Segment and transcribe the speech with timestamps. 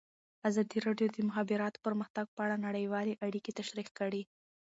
[0.49, 4.23] ازادي راډیو د د مخابراتو پرمختګ په اړه نړیوالې اړیکې تشریح کړي.